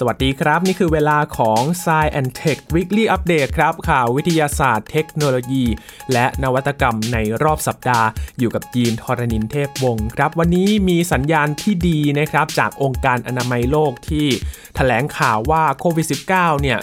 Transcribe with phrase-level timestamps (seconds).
[0.00, 5.64] สวัสดีครับ นี่คือเวลาของ Science and Tech Weekly Update ครับ ข่าววิทยาศาสตร์ เทคโนโลยี
[6.12, 8.08] และนวัตกรรมในรอบสัปดาห์
[8.38, 16.78] อยู่กับยีนทรณินเทพวงศ์ครับ วันนี้มีสัญญาณที่ดีนะครับ จากองค์การอนามัยโลกที่ถแถลงข่าวว่าโควิด -19 เนี่ย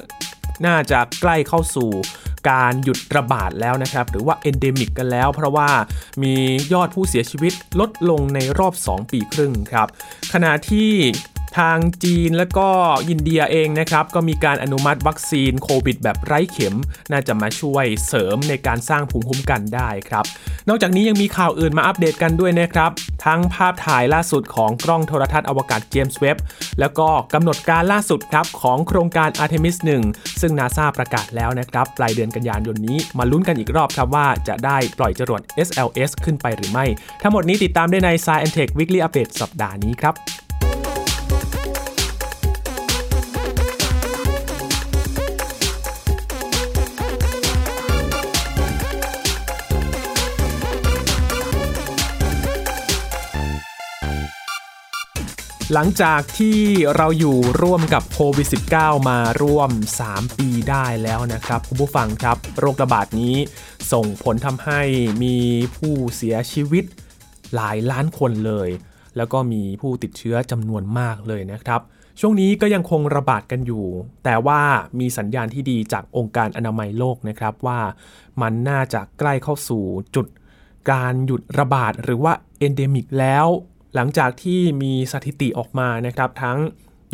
[0.65, 1.91] น่าจะใกล้เข้าสู่
[2.49, 5.69] การหยุดระบาดแล้วนะครับ หรือว่า endemic กันแล้ว เพราะว่า
[6.23, 6.33] มี
[6.73, 9.87] ยอดผู้เสียชีวิตลดลงในรอบ 2 ปีครึ่งครับ
[10.33, 10.91] ขณะที่
[11.57, 12.69] ทางจีนและก็
[13.09, 16.75] อินเดียเองนะครับก็มีการอนุมัติวัคซีนโควิด แบบไร้เข็ม
[17.11, 20.25] น่าจะมาช่วยเสริมในการสร้างภูมิคุ้มกันได้ครับ
[20.69, 22.91] นอกจากนี้ยังมีข่าวอื่นมาอัปเดตกันด้วยนะครับ
[23.25, 26.37] ทั้งภาพถ่ายล่าสุดของกล้องโทรทัศน์อวกาศเจมส์เว็บ
[26.79, 29.77] แล้วก็กำหนดการล่าสุดครับของโครงการ Artemis
[30.07, 36.85] 1 ซึ่งนาซาประกาศแล้วนะครับปลายเดือนกันยายนนี้มาลุ้นกันอีกรอบครับว่าจะได้ปล่อยจรวด SLS ขึ้นไปหรือไม่
[37.21, 40.15] ทั้งหมดนี้ติดตามได้ใน Science Tech Weekly Update สัปดาห์นี้ครับ
[55.73, 56.59] หลังจากที่
[56.95, 59.71] เราอยู่ร่วมกับโควิด -19 มาร่วม
[60.03, 63.35] 3 ปีได้แล้วนะครับ คุณผู้ฟังครับ โรคระบาดนี้
[63.91, 64.81] ส่งผลทำให้
[65.23, 65.37] มี
[65.77, 66.83] ผู้เสียชีวิต
[67.55, 68.69] หลายล้านคนเลย
[69.17, 71.81] แล้วก็มีผู้ติดเชื้อจำนวนมากเลยนะครับ
[72.19, 73.85] ช่วงนี้ก็ยังคงระบาดกันอยู่
[74.23, 74.61] แต่ว่า
[74.99, 77.79] มีสัญญาณที่ดีจากองค์การอนามัยโลกนะครับว่า
[78.41, 79.83] มันน่าจะใกล้เข้าสู่
[80.15, 80.27] จุด
[80.91, 83.47] การหยุดระบาดหรือว่า endemic แล้ว
[83.95, 86.57] หลังจากที่มีสถิติออกมานะครับทั้ง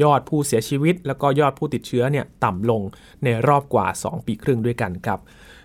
[0.04, 2.82] ยอดผู้เสียชีวิต แล้วก็ยอดผู้ติดเชื้อเนี่ยต่ำลง
[3.24, 5.20] ในรอบกว่า 2 ปีครึ่งด้วยกันครับ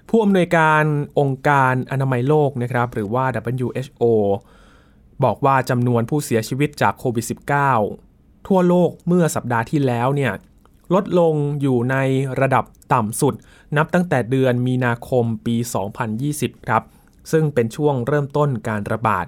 [0.08, 0.84] ผู้อำนวยการ
[1.20, 3.24] องค์การอนามัยโลกนะครับหรือว่า
[3.66, 4.04] WHO
[5.24, 7.24] บอกว่าจำนวนผู้เสียชีวิตจากโควิด
[7.86, 10.32] -19 ทั่วโลกเมื่อสัปดาห์ที่แล้วเนี่ย
[10.94, 11.96] ลดลงอยู่ใน
[12.40, 12.64] ระดับ
[12.94, 13.34] ต่ำสุด
[13.76, 15.56] นับตั้งแต่เดือนมีนาคมปี
[16.12, 16.82] 2020 ครับ
[17.32, 19.26] ซึ่งเป็นช่วงเริ่มต้นการระบาด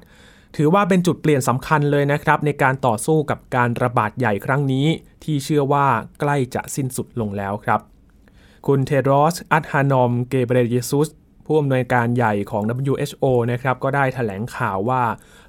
[0.56, 4.86] ถือว่าเป็นจุดเปลี่ยนสำคัญเลยนะครับ ในการต่อสู้กับการระบาดใหญ่ครั้งนี้
[5.24, 5.86] ที่เชื่อว่า
[6.20, 7.80] ใกล้จะสิ้นสุดลงแล้วครับ
[8.66, 11.08] คุณเทโรสอัตฮานอมเกเบรเยซุส
[11.46, 15.02] ผู้อำนวยการใหญ่ของ WHO นะครับก็ได้ถแถลงข่าวว่า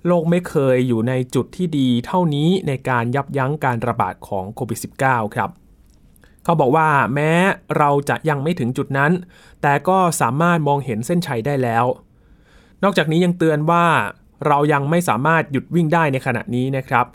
[0.05, 5.49] โลกไม่เคยอยู่ในจุดที่ดีเท่านี้ในการยับยั้งการระบาดของโควิด -19 ครับ
[6.43, 7.31] เขาบอกว่าแม้
[7.77, 9.11] เราจะยังไม่ถึงจุดนั้น
[9.61, 11.85] แต่ก็สามารถมองเห็นเส้นชัยได้แล้ว
[12.83, 13.85] นอกจากนี้ยังเตือนว่า
[14.47, 17.05] เรายังไม่สามารถหยุดวิ่งได้ในขณะนี้นะครับ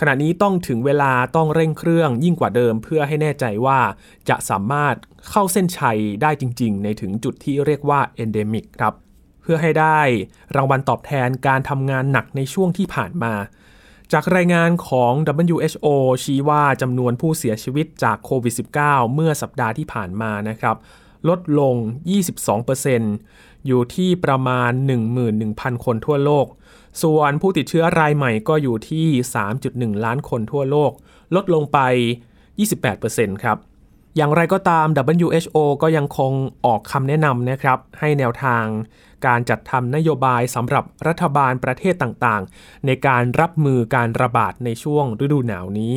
[0.00, 3.80] ขณะนี้ต้องถึงเวลาต้องเร่งเครื่องยิ่งกว่าเดิมเพื่อให้แน่ใจว่า
[4.28, 4.94] จะสามารถ
[5.30, 8.94] เข้าเส้นชัยได้จริง ๆ ในถึงจุดที่เรียกว่า endemic ครับ
[9.42, 10.00] เพื่อให้ได้
[10.56, 13.34] รางวัลตอบแทนการทำงานหนักในช่วงที่ผ่านมา
[14.12, 15.12] จากรายงานของ
[15.54, 15.86] WHO
[16.24, 20.76] ชี้ว่าจำนวนผู้เสียชีวิตจากโควิด -19 เมื่อสัปดาห์ที่ผ่านมานะครับ
[21.28, 21.74] ลดลง
[22.92, 24.70] 22%อยู่ที่ประมาณ
[25.28, 26.46] 11,000 คนทั่วโลก
[27.02, 29.06] ส่วนผู้ติดเชื้อรายใหม่ก็อยู่ที่
[29.56, 30.92] 3.1 ล้านคนทั่วโลก
[31.34, 31.78] ลดลงไป
[32.60, 33.58] 28%ครับ
[34.16, 36.32] อย่างไรก็ตาม WHO ก็ยังคง
[36.64, 38.64] ออกคำแนะนำนะครับ ให้แนวทาง
[39.26, 45.96] การจัดทำนโยบายสำหรับรัฐบาลประเทศต่างๆ ในการรับมือการระบาดในช่วงฤดูหนาวนี้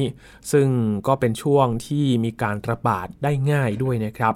[0.52, 0.68] ซึ่ง
[1.08, 4.36] ก็เป็นช่วงที่มีการระบาดได้ง่ายด้วยนะครับ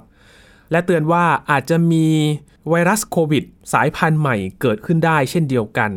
[0.70, 2.06] และเตือนว่าอาจจะมี
[2.68, 5.90] ไวรัสโควิด สายพันธุ์ใหม่เกิดขึ้นได้เช่นเดียวกัน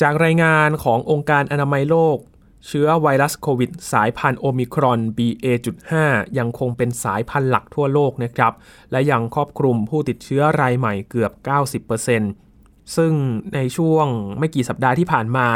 [0.00, 2.18] จากรายงานขององค์การอนามัยโลก
[2.66, 5.92] เชื้อไวรัสโควิด สายพันธุ์โอมิครอน BA.5
[6.38, 8.52] ยังคงเป็นสายพันธุ์หลักทั่วโลกนะครับ
[8.90, 11.32] และยังครอบคลุมผู้ติดเชื้อรายใหม่เกือบ
[12.14, 13.12] 90%ซึ่ง
[13.54, 14.06] ในช่วง
[14.38, 15.46] ไม่กี่สัปดาห์ที่ผ่านมา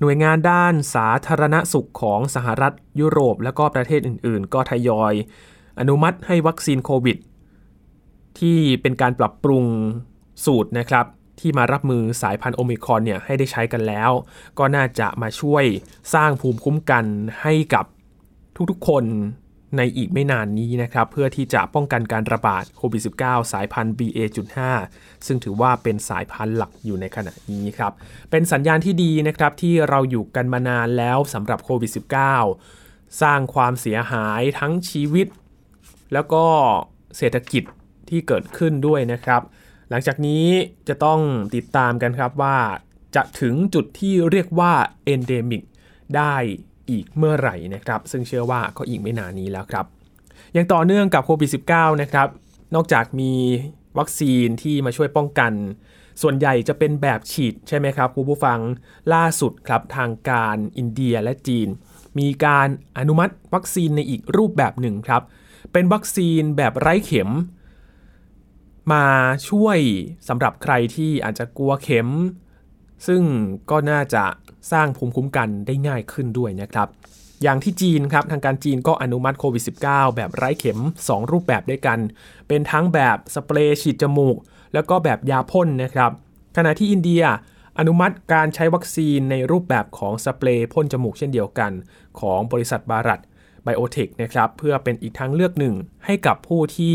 [0.00, 5.12] หน่วยงานด้านสาธารณสุขของสหรัฐยุโรป และก็ประเทศอื่น ๆ ก็ทยอย
[5.80, 7.16] อนุมัติให้วัคซีนโควิด
[8.40, 9.64] ที่เป็นการปรับปรุง
[10.44, 11.06] สูตรนะครับ
[11.42, 14.10] ที่มารับมือสายพันธุ์โอมิครอนเนี่ยให้ได้ใช้กันแล้ว
[14.58, 15.64] ก็น่าจะมาช่วย
[16.14, 17.04] สร้างภูมิคุ้มกัน
[17.42, 17.84] ให้กับ
[18.70, 19.04] ทุกๆคน
[19.76, 24.58] ในอีกไม่นานนี้นะครับ เพื่อที่จะป้องกันการระบาดโควิด -19 สายพันธุ์ BA.5
[25.26, 27.92] ซึ่งถือว่าเป็นสายพันธุ์หลักอยู่ในขณะนี้ครับ
[28.30, 31.90] เป็นสัญญาณที่ดีนะครับที่เราอยู่กันมานานแล้วสำหรับโควิด
[32.56, 35.26] -19 สร้างความเสียหายทั้งชีวิต
[36.12, 36.44] แล้วก็
[37.16, 37.62] เศรษฐกิจ
[38.08, 39.42] ที่เกิดขึ้นด้วยนะครับ
[39.92, 40.46] หลังจากนี้
[40.88, 41.20] จะต้อง
[41.54, 42.56] ติดตามกันครับว่า
[43.16, 44.72] จะถึงจุดที่เรียกว่า
[45.12, 45.62] endemic
[46.16, 46.34] ได้
[46.90, 49.86] อีกเมื่อไหร่นะครับ ซึ่งเชื่อว่าก็อีกไม่นานนี้แล้วครับ
[50.56, 52.28] ยังต่อเนื่องกับโควิด -19 นะครับ
[52.74, 53.32] นอกจากมี
[53.98, 55.52] วัคซีนที่มาช่วยป้องกัน
[56.22, 58.58] ส่วนใหญ่จะเป็นแบบฉีดใช่ไหมครับคุณผู้ฟัง
[59.12, 61.68] ล่าสุดครับทางการอินเดียและจีน
[62.18, 62.68] มีการ
[62.98, 65.22] อนุมัติวัคซีนในอีกรูปแบบหนึ่งครับ
[65.72, 67.30] เป็นวัคซีนแบบไร้เข็ม
[68.92, 69.04] มา
[69.48, 69.78] ช่วย
[70.28, 72.08] สำหรับใครที่อาจจะกลัวเข็ม
[73.06, 73.22] ซึ่ง
[73.70, 74.24] ก็น่าจะ
[74.72, 76.88] สร้างภูมิคุ้มกันได้ง่ายขึ้นด้วยนะครับ
[77.42, 81.98] อย่างที่จีนครับทางการจีนก็อนุมัติโควิด -19 แบบไร้เข็ม 2 รูปแบบด้วยกัน
[82.48, 84.36] เป็นทั้งแบบสเปรย์ฉีดจมูก
[84.74, 86.10] แล้วก็แบบยาพ่นนะครับ
[86.56, 87.22] ขณะที่อินเดีย
[87.78, 91.72] อนุมัติการใช้วัคซีนในรูปแบบของสเปรย์พ่นจมูกเช่นเดียวกัน
[92.20, 93.20] ของบริษัท Bharat
[93.62, 95.74] Biotech นะครับเพื่อเป็นอีกทางเลือกหนึ่ง
[96.04, 96.94] ให้กับผู้ที่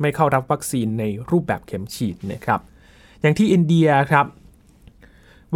[0.00, 2.60] ไม่เข้ารับวัคซีนในรูปแบบเข็มฉีดนะครับ
[3.20, 4.26] อย่างที่อินเดียครับ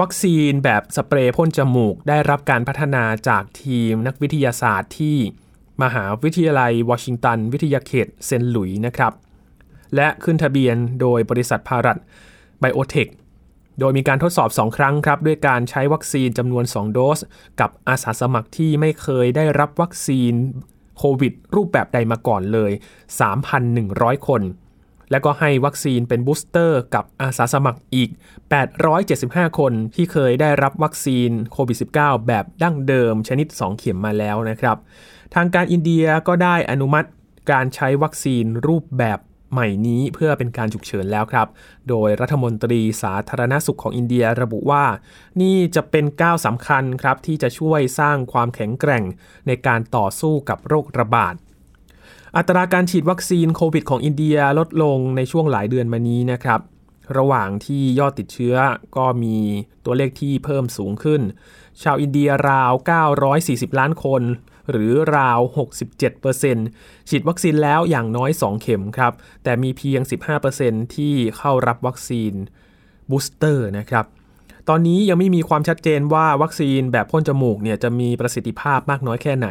[0.01, 5.17] วัคซีนแบบสเปรย์พ่นจมูกได้รับการพัฒนาจากทีมนักวิทยาศาสตร์ที่
[5.83, 9.13] มหาวิทยาลัยวอชิงตัน วิทยาเขตเซนต์หลุยส์นะครับ
[9.95, 11.99] และขึ้นทะเบียนโดยบริษัท Bharat
[12.61, 13.09] Biotech
[13.81, 17.19] โดยมีการทดสอบ 2 ครั้งครับ ด้วยการใช้วัคซีนจำนวน 2 โดส
[17.61, 20.33] กับอาสาสมัครที่ไม่เคยได้รับวัคซีน
[20.99, 22.73] โควิด รูปแบบใดมาก่อนเลย
[23.49, 24.43] 3,100 คน
[25.11, 28.11] และก็ให้วัคซีนเป็นบูสเตอร์กับอาสาสมัครอีก
[28.85, 34.77] 875 คนที่เคยได้รับวัคซีนโควิด -19 แบบดั้งเดิมชนิด 2 เข็มมาแล้วนะครับ
[35.35, 37.09] ทางการอินเดียก็ได้อนุมัติ
[37.53, 39.19] การใช้วัคซีนรูปแบบ
[39.53, 41.49] ใหม่นี้เพื่อเป็นการฉุกเฉินแล้วครับ
[41.89, 44.85] โดยรัฐมนตรีสาธารณสุขของอินเดียระบุว่า
[45.41, 49.05] นี่จะเป็นก้าวสำคัญครับที่จะช่วยสร้างความแข็งแกร่ง
[49.47, 51.35] ในการต่อสู้กับโรคระบาด
[52.37, 56.61] อัตราการฉีดวัคซีนโควิดของอินเดียลดลงในช่วงหลายเดือนมานี้นะครับ
[57.19, 58.57] ระหว่างที่ยอดติดเชื้อ
[58.97, 59.37] ก็มี
[59.85, 61.23] ตัวเลขที่เพิ่มสูงขึ้น
[61.83, 62.73] ชาวอินเดียราว
[63.25, 64.23] 940 ล้านคน
[64.71, 65.41] หรือราว
[66.25, 69.13] 67%ฉีดวัคซีนแล้วอย่างน้อย 2 เข็มครับ
[69.45, 70.01] แต่มีเพียง
[70.49, 72.33] 15%ที่เข้ารับวัคซีน
[73.11, 74.07] บูสเตอร์นะครับ
[74.69, 79.49] ตอนนี้ยังไม่มีความชัดเจนว่าวัคซีนแบบพ่นจมูกเนี่ยจะมีประสิทธิภาพมากน้อยแค่ไหน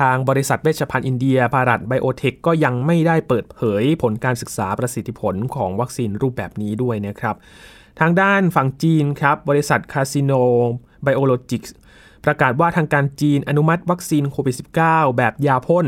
[0.00, 7.36] ทางบริษัทเวชภัณฑ์อินเดีย Bharat Biotech ก็ยังไม่ได้เปิดเผยผลการศึกษาประสิทธิผลของวัคซีนรูปแบบนี้ด้วยนะครับ
[8.00, 10.32] ทางด้านฝั่งจีนครับ บริษัท CanSino
[11.02, 11.74] Biologics
[12.26, 15.86] ประกาศว่าทางการจีนอนุมัติวัคซีนโควิด -19 แบบยาพ่น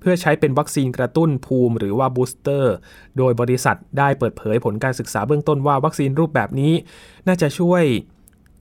[0.00, 2.74] เพื่อใช้เป็นวัคซีนกระตุ้นภูมิหรือว่าบูสเตอร์
[3.18, 6.72] โดยบริษัทได้เปิดเผยผลการศึกษาเบื้องต้นว่าวัคซีนรูปแบบนี้
[7.26, 7.84] น่าจะช่วย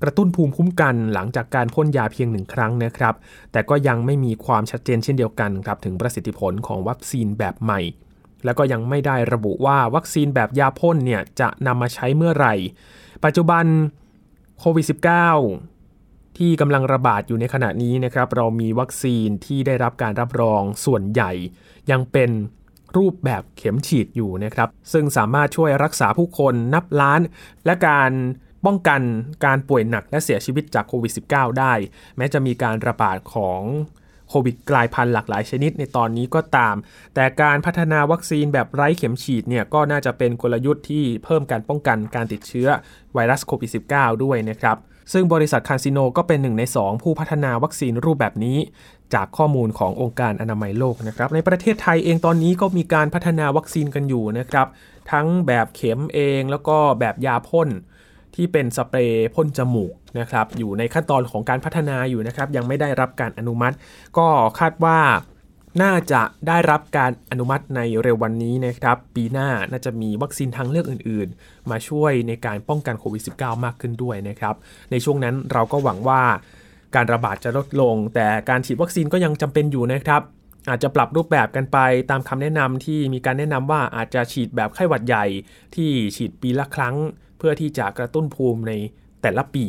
[0.04, 3.16] กระตุ้นภูมิคุ้มกันหลังจากการพ่นยาเพียงหนึ่งครั้งนะครับ
[3.52, 7.80] แต่ก็ยังไม่มีความชัดเจนเช่นเดียวกันครับถึงประสิทธิผลของวัคซีนแบบใหม่
[8.46, 12.56] แล้วก็ยังไม่ได้ระบุว่าวัคซีนแบบยาพ่นเนี่ยจะนำมาใช้เมื่อไหร่
[13.26, 13.66] ปัจจุบัน
[14.60, 15.79] โควิด -19
[16.38, 21.32] ที่กำลังระบาดอยู่ในขณะนี้นะครับ เรามีวัคซีนที่ได้รับการรับรองส่วนใหญ่
[21.92, 22.30] ยังเป็น
[22.98, 27.22] รูปแบบเข็มฉีดอยู่นะครับ ซึ่งสามารถช่วยรักษาผู้คนนับล้าน
[27.66, 28.12] และการ
[28.66, 29.02] ป้องกัน
[29.46, 31.74] การป่วยหนักและเสียชีวิตจากโควิด -19 ได้
[32.18, 33.62] แม้จะมีการระบาดของ
[34.30, 36.76] โควิดกลายพันธุ์หลากหลายชนิดในตอนนี้ก็ตาม
[37.16, 42.68] แต่การพัฒนาวัคซีนแบบไร้เข็มฉีดเนี่ยก็น่าจะเป็นกลยุทธ์ที่เพิ่มการป้องกันการติดเชื้อ
[43.14, 44.78] ไวรัสโควิด -19 ด้วยนะครับ
[45.14, 48.58] ซึ่งบริษัทคาสิโนก็เป็นหนึ่งใน 2 ผู้พัฒนาวัคซีนรูปแบบนี้
[49.14, 54.68] จากข้อมูลขององค์การอนามัยโลกนะครับในประเทศไทยเองตอนนี้ก็มีการพัฒนาวัคซีนกันอยู่นะครับ
[55.12, 57.70] ทั้งแบบเข็มเองแล้วก็แบบยาพ่น
[58.36, 63.76] ที่เป็นสเปรย์พ่นจมูกนะครับอยู่ในขั้นตอนของการพัฒนาอยู่นะครับ ยังไม่ได้รับการอนุมัติ
[64.18, 64.28] ก็
[64.60, 65.00] คาดว่า
[65.82, 74.56] น่าจะได้รับการอนุมัติในเร็ววันนี้นะครับ ปีหน้าน่าจะมีวัคซีนทางเลือกอื่นๆ มาช่วยในการป้องกันโควิด -19 มากขึ้นด้วยนะครับ
[74.92, 76.22] ในช่วงนั้นเราก็หวังว่า
[76.96, 80.22] การระบาดจะลดลง แต่การฉีดวัคซีนก็ยังจำเป็นอยู่นะครับ
[80.70, 81.78] อาจจะปรับรูปแบบกันไป
[82.10, 85.26] ตามคำแนะนำที่มีการแนะนำว่าอาจจะฉีดแบบไข้หวัดใหญ่
[85.76, 86.96] ที่ฉีดปีละครั้ง
[87.40, 88.74] เพื่อที่จะกระตุ้นภูมิใน
[89.22, 89.66] แต่ละปี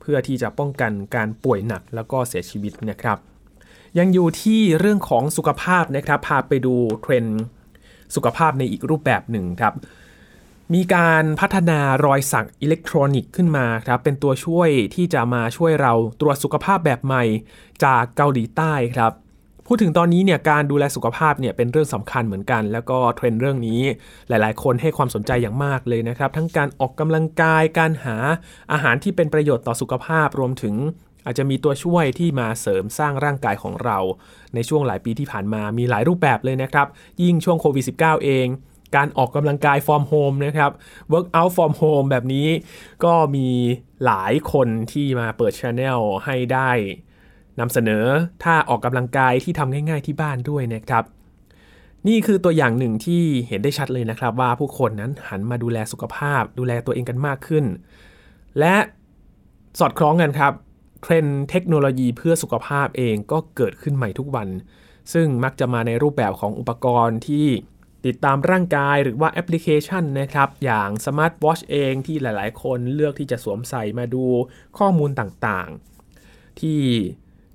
[0.00, 3.18] เพื่อที่จะป้องกันการป่วยหนักแล้วก็เสียชีวิตนะครับ
[3.98, 7.40] ยังอยู่ที่เรื่องของสุขภาพนะครับ พาไปดูเทรนด์
[8.14, 9.74] สุขภาพในอีกรูปแบบหนึ่งครับ
[10.74, 17.24] มีการพัฒนารอยสักอิเล็กทรอนิกส์ขึ้นมาครับ เป็นตัวช่วยที่จะมาช่วยเราตรวจสุขภาพแบบใหม่
[17.84, 19.12] จากเกาหลีใต้ครับ
[19.72, 23.80] พูดถึงตอนนี้เนี่ยการดูแลสุขภาพเนี่ยเป็นเรื่องสำคัญเหมือนกัน แล้วก็เทรนด์เรื่องนี้
[24.28, 28.16] หลาย ๆ คนให้ความสนใจอย่างมากเลยนะครับ ทั้งการออกกำลังกายการหา
[28.72, 30.74] อาหารที่เป็นประโยชน์ต่อสุขภาพรวมถึง
[31.26, 33.98] อาจจะมีตัวช่วยที่มาเสริมสร้างร่างกายของเรา
[34.54, 36.86] ในช่วงหลายปีที่ผ่านมามีหลายรูปแบบเลยนะครับ
[37.22, 38.46] ยิ่งช่วงโควิด -19 เอง
[38.96, 40.70] การออกกำลังกาย from home นะครับ
[41.12, 42.48] work out from home แบบนี้
[43.04, 43.48] ก็มี
[44.04, 46.72] หลายคนที่มาเปิดช anel ให้ได้
[47.60, 48.04] นำเสนอ
[48.42, 51.04] ท่าออกกำลังกายที่ทำง่ายๆที่บ้านด้วยนะครับ
[52.08, 57.64] นี่คือตัวอย่างหนึ่งที่เห็นได้ชัดเลยนะครับ ว่าผู้คนนั้นหันมาดูแลสุขภาพ ดูแลตัวเองกันมากขึ้น
[58.58, 58.76] และ
[59.78, 60.52] สอดคล้องกันครับ
[61.02, 64.48] เทรนด์เทคโนโลยีเพื่อสุขภาพเองก็เกิดขึ้นใหม่ทุกวัน
[65.12, 67.46] ซึ่งมักจะมาในรูปแบบของอุปกรณ์ที่
[68.06, 74.24] ติดตามร่างกายหรือว่าแอปพลิเคชันนะครับ อย่างสมาร์ทวอชเองที่หลายๆ คนเลือกที่จะสวมใส่มาดู
[74.78, 76.80] ข้อมูลต่างๆ ที่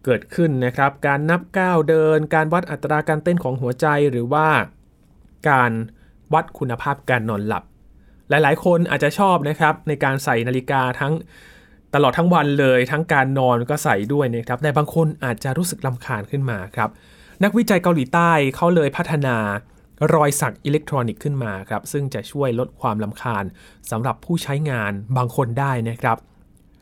[0.06, 4.48] เกิดขึ้นนะครับ การนับก้าวเดิน การวัดอัตราการเต้นของหัวใจหรือว่า
[5.50, 5.72] การ
[6.34, 7.64] วัดคุณภาพการนอนหลับ
[8.30, 11.14] หลายๆ คนอาจจะชอบนะครับในการใส่นาฬิกาทั้ง
[11.96, 16.90] ตลอดทั้งวันเลย ทั้งการนอนก็ใส่ด้วยนะครับ แต่บางคนอาจจะรู้สึกลำคาญขึ้นมาครับ
[17.44, 19.38] นักวิจัยเกาหลีใต้เขาเลยพัฒนา
[20.14, 23.44] รอยสักอิเล็กทรอนิกส์ขึ้นมาครับ ซึ่งจะช่วยลดความลำคาญ
[23.92, 26.18] สำหรับผู้ใช้งานบางคนได้นะครับ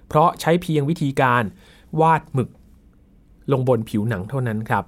[0.08, 1.44] เพราะใช้เพียงวิธีการ
[2.02, 2.50] วาดหมึก
[3.52, 4.84] ลงบนผิวหนังเท่านั้นครับ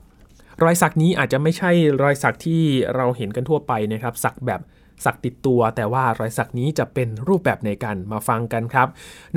[0.64, 1.72] รอยสักนี้อาจจะไม่ใช่
[2.02, 2.64] รอยสักที่
[2.96, 4.62] เราเห็นกันทั่วไปนะครับ สักแบบ
[5.06, 8.88] สักติดตัว แต่ว่ารอยสักนี้จะเป็นรูปแบบในการมาฟังกันครับ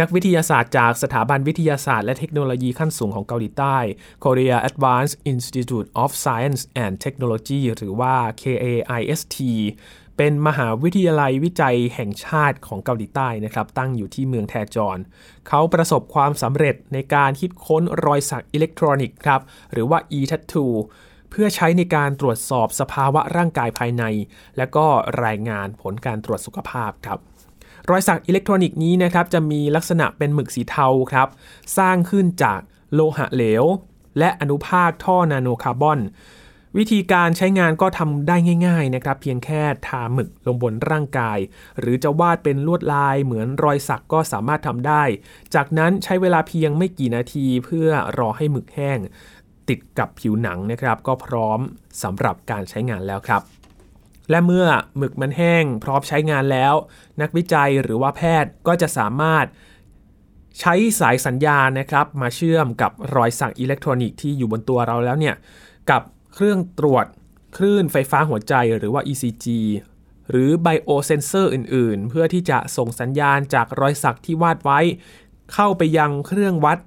[0.01, 3.77] นักวิทยาศาสตร์จากสถาบันวิทยาศาสตร์และเทคโนโลยีขั้นสูงของเกาหลีใต้
[4.25, 9.37] Korea Advanced Institute of Science and Technology หรือว่า KAIST
[10.19, 14.99] เป็นมหาวิทยาลัยวิจัยแห่งชาติของเกาหลีใต้นะครับ ตั้งอยู่ที่เมืองแทจอน
[15.49, 19.41] เขาประสบความสำเร็จในการคิดค้นรอยสักอิเล็กทรอนิกส์ครับ
[19.73, 20.71] หรือว่า e-tattoo
[21.31, 24.05] เพื่อใช้ในการตรวจสอบสภาวะร่างกายภายใน
[24.57, 24.87] และก็
[25.25, 27.19] รายงานผลการตรวจสุขภาพครับ
[27.91, 31.29] รอยสักอิเล็กทรอนิกส์นี้นะครับจะมีลักษณะเป็นหมึกสีเทาครับ
[31.79, 32.61] สร้างขึ้นจาก
[32.95, 33.65] โลหะเหลว
[34.19, 36.01] และอนุภาคท่อนาโนคาร์บอน
[36.77, 41.39] วิธีการใช้งานก็ทำได้ง่าย ๆนะครับ เพียงแค่ทาหมึกลงบนร่างกาย
[41.81, 45.03] หรือจะวาดเป็นลวดลายเหมือนรอยสักก็สามารถทำได้
[45.55, 48.99] จากนั้นใช้เวลาเพียงไม่กี่นาทีเพื่อรอให้หมึกแห้ง
[49.69, 51.61] ติดกับผิวหนังนะครับ ก็พร้อม
[52.03, 53.43] สำหรับการใช้งานแล้วครับ
[54.31, 56.75] และเมื่อหมึกมันแห้ง พร้อมใช้งานแล้ว
[57.21, 59.47] นักวิจัยหรือว่าแพทย์ก็จะสามารถ
[60.61, 65.35] ใช้สายสัญญาณนะครับ มาเชื่อมกับรอยสักอิเล็กทรอนิกส์ที่อยู่บนตัวเราแล้วเนี่ย
[65.91, 66.03] กับ
[66.41, 67.07] เครื่องตรวจ
[67.57, 69.47] คลื่นไฟฟ้าหัวใจหรือว่า ECG
[70.31, 74.81] หรือ biosensor อื่น ๆ เพื่อที่จะส่งสัญญาณจากรอยสักที่วาดไว้
[75.55, 76.79] เข้าไปยังเครื่องวัด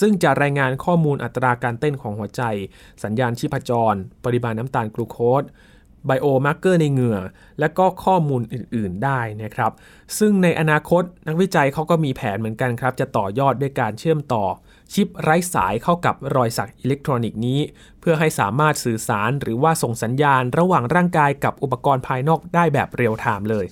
[0.00, 2.42] ซึ่งจะรายงานข้อมูลอัตราการเต้นของหัวใจ
[3.04, 5.42] สัญญาณชีพจร ปริมาณน้ำตาลกลูโคส
[6.06, 7.18] biomarker ในเหงื่อ
[7.60, 9.72] และก็ข้อมูลอื่น ๆ ได้นะครับ
[10.18, 14.44] ซึ่งในอนาคตนักวิจัยเขาก็มีแผนเหมือนกันครับ จะต่อยอดด้วยการเชื่อมต่อ
[14.92, 17.60] ชิปไร้สายเข้ากับรอยสักอิเล็กทรอนิกส์นี้
[17.95, 23.66] เพื่อให้สามารถสื่อสารหรือว่าส่งสัญญาณระหว่างร่างกายกับอุปกรณ์ภายนอกได้แบบเรียลไทม์เลย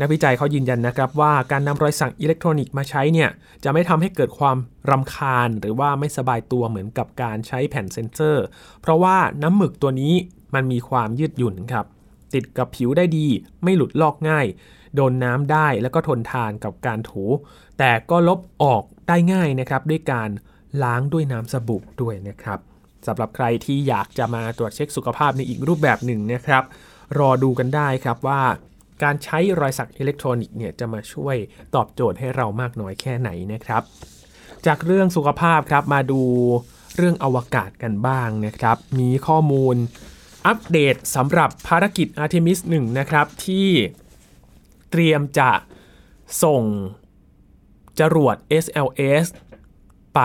[0.00, 3.30] นักวิจัยเขายืนยันนะครับว่าการนำรอยสักอิเล็กทรอนิกส์มาใช้เนี่ย
[3.64, 4.56] จะไม่ทำให้เกิดความ
[4.90, 8.44] รำคาญ หรือว่าไม่สบายตัวเหมือนกับการใช้แผ่นเซนเซอร์
[8.82, 10.14] เพราะว่าน้ำหมึกตัวนี้
[10.54, 11.86] มันมีความยืดหยุ่นครับ
[12.34, 13.26] ติดกับผิวได้ดี
[13.62, 14.46] ไม่หลุดลอกง่าย
[14.94, 17.24] โดนน้ำได้แล้วก็ทนทานกับการถู
[17.78, 20.30] แต่ก็ลบออกได้ง่ายนะครับ ด้วยการ
[20.82, 22.60] ล้างด้วยน้ำสบู่ด้วยนะครับ
[23.06, 26.64] สำหรับใครที่อยากจะมาตรวจเช็คสุขภาพในอีกรูปแบบหนึ่งนะครับ
[27.18, 28.42] รอดูกันได้ครับว่า
[29.02, 31.36] การใช้รอยสักอิเล็กทรอนิกส์เนี่ยจะมาช่วย
[31.74, 33.82] ตอบโจทย์ให้เรามากน้อยแค่ไหนนะครับ
[34.66, 36.22] จากเรื่องสุขภาพครับมาดู
[36.96, 39.76] เรื่องอวกาศกันบ้างนะครับ มีข้อมูล
[40.46, 43.68] อัปเดตสำหรับภารกิจ Artemis 1 นะครับ ที่
[44.90, 45.50] เตรียมจะ
[46.44, 46.62] ส่ง
[48.00, 49.26] จรวด SLS
[50.14, 50.20] ไป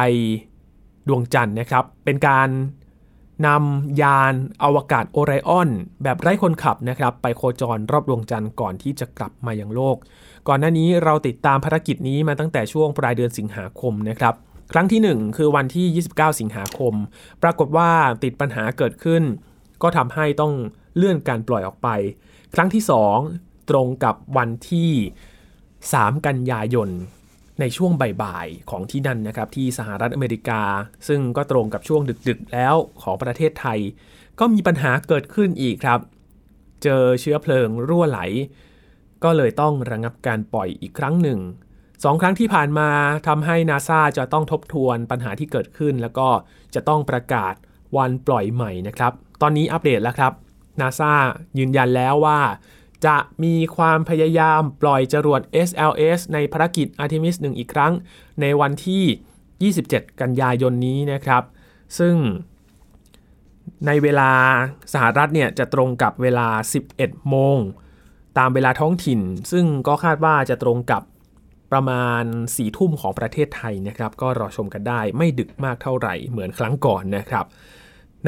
[1.11, 2.49] ดวงจันทร์นะครับ เป็นการ
[3.47, 5.69] นำยานอวกาศโอไรออน
[6.03, 9.97] แบบไร้คนขับนะครับ ไปโคจรรอบดวงจันทร์ก่อนที่จะกลับมายังโลก
[10.47, 14.33] ก่อนหน้านี้เราติดตามภารกิจนี้มาตั้งแต่ช่วงปลายเดือนสิงหาคมนะครับ
[14.71, 16.93] ครั้งที่ 1 คือวันที่ 29 สิงหาคม
[17.43, 17.89] ปรากฏว่า
[18.23, 19.23] ติดปัญหาเกิดขึ้น
[19.81, 20.53] ก็ทำให้ต้อง
[20.95, 21.89] เลื่อนการปล่อยออกไป
[22.55, 22.83] ครั้งที่
[23.27, 24.91] 2 ตรงกับวันที่
[25.55, 26.89] 3 กันยายน
[27.61, 27.91] ในช่วง
[28.23, 30.61] บ่ายๆของที่นั่นนะครับที่สหรัฐอเมริกา
[31.07, 33.79] ซึ่งก็ตรงกับช่วงดึกๆแล้วของประเทศไทย
[34.39, 35.99] ก็มีปัญหาเกิดขึ้นอีกครับ
[36.83, 38.19] เจอเชื้อเพลิงรั่วไหล
[39.23, 41.39] ก็เลยต้องระงับการปล่อยอีกครั้งหนึ่ง
[42.03, 42.89] สองครั้งที่ผ่านมา
[43.27, 46.27] ทำให้นาซาจะต้องทบทวนปัญหาที่เกิดขึ้น แล้วก็
[46.75, 47.53] จะต้องประกาศ
[47.97, 50.33] วันปล่อยใหม่นะครับ ตอนนี้อัปเดตแล้วครับ
[50.81, 51.13] นาซา
[51.59, 52.39] ยืนยันแล้วว่า
[53.05, 57.93] จะมีความพยายามปล่อยจรวด SLS ในภารกิจ Artemis 1 อีกครั้ง
[58.41, 61.43] ในวันที่ 27 กันยายนนี้นะครับ
[61.99, 62.15] ซึ่ง
[63.87, 64.31] ในเวลา
[64.93, 66.47] สหรัฐเนี่ยจะตรงกับเวลา
[66.89, 67.57] 11 โมง
[68.37, 69.19] ตามเวลาท้องถิ่น
[69.51, 71.03] ซึ่งก็คาดว่าจะตรงกับ
[71.71, 77.45] ประมาณ4ทุ่มของประเทศไทยนะครับ ก็รอชมกันได้ไม่ดึกมากเท่าไหร่เหมือนครั้งก่อนนะครับ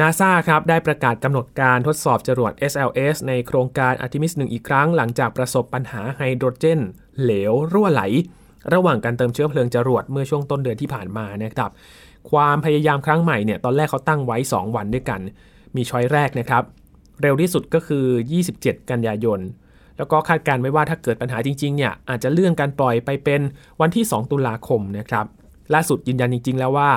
[0.00, 6.80] นาซาครับได้ประกาศกำหนดการทดสอบจรวด SLS ในโครงการ Artemis 1 อีกครั้งหลังจากประสบปัญหาไฮโดรเจน
[7.22, 8.02] เหลว รั่วไหล
[8.74, 11.70] ระหว่างการเติมเชื้อเพลิงจรวดเมื่อช่วงต้นเดือนที่ผ่านมานะครับ
[12.30, 15.20] ความพยายามครั้งใหม่เนี่ยตอนแรกเขาตั้งไว้ 2 วันด้วยกัน
[15.76, 16.62] มีช้อยแรกนะครับ
[17.22, 18.06] เร็วที่สุดก็คือ
[18.46, 19.40] 27 กันยายน
[19.96, 23.40] แล้วก็คาดการไว้ว่าถ้าเกิดปัญหาจริงๆเนี่ยอาจจะเลื่อนการปล่อยไปเป็น
[23.80, 25.26] วันที่ 2 ตุลาคมนะครับ
[25.74, 26.90] ล่าสุดยืนยันจริง ๆ แล้วว่า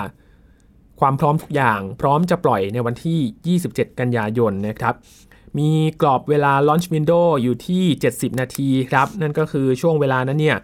[0.99, 4.95] ความพร้อมทุกอย่างพร้อมจะปล่อยในวันที่ 27 กันยายนนะครับ
[5.57, 5.69] มี
[6.01, 10.57] กรอบเวลา launch window อยู่ที่ 70 นาทีครับ นั่นก็คือช่วงเวลานั้นเนี่ย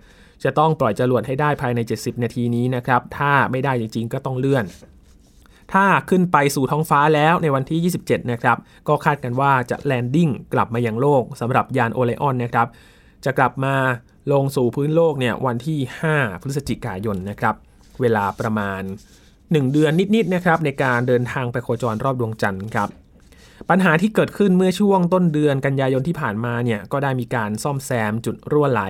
[0.44, 4.66] จะต้องปล่อยจรวดให้ได้ภายใน 70 นาทีนี้นะครับ ถ้าไม่ได้จริงๆ ก็ต้องเลื่อน
[5.74, 12.68] ถ้าขึ้นไปสู่ท้องฟ้าแล้วในวันที่ 27 นะครับ ก็คาดกันว่าจะแลนดิ้งกลับมายังโลกสำหรับยานโอเลออนนะครับ
[13.25, 13.75] จะกลับมา
[14.32, 15.80] ลงสู่พื้นโลกเนี่ยวันที่
[16.12, 17.56] 5 พฤศจิกายนนะครับ
[18.02, 18.82] เวลาประมาณ
[19.60, 22.90] 1 เดือนนิดๆนะครับในการเดินทางไปโคจรรอบดวงจันทร์ครับ
[23.70, 28.82] ปัญหาที่เกิดขึ้นเมื่อช่วงต้นเดือนกันยายนที่ผ่านมาเนี่ยก็ได้มีการซ่อมแซมจุดรั่วไหล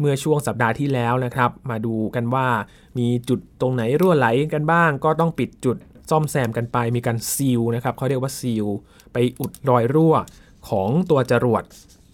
[0.00, 2.48] เมื่อช่วงสัปดาห์ที่แล้วนะครับ มาดูกันว่า
[2.98, 5.76] มีจุดตรงไหนรั่วไหลกันบ้าง ก็ต้องปิดจุด
[6.10, 8.66] ซ่อมแซมกันไปมีการซีลนะครับเขาเรียกว่าซีล
[9.12, 10.14] ไปอุดรอยรั่ว
[10.68, 11.62] ของตัวจรวด